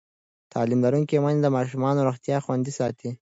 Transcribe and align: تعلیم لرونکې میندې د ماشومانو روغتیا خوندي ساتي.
تعلیم 0.53 0.79
لرونکې 0.85 1.17
میندې 1.23 1.41
د 1.43 1.47
ماشومانو 1.57 2.05
روغتیا 2.09 2.37
خوندي 2.45 2.73
ساتي. 2.79 3.09